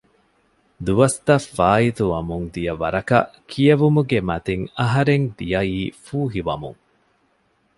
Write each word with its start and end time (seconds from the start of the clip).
ދުވަސްތަށް 0.85 1.47
ފާއިތުވަމުން 1.55 2.45
ދިޔަ 2.53 2.73
ވަރަކަށް 2.81 3.29
ކިޔެވުމުގެ 3.49 4.19
މަތިން 4.29 4.63
އަހަރެން 4.79 5.25
ދިޔައީ 5.37 5.79
ފޫހިވަމުން 6.05 6.79